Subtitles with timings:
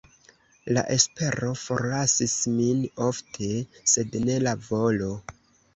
[0.77, 3.53] La espero forlasis min ofte,
[3.95, 5.15] sed ne la volo.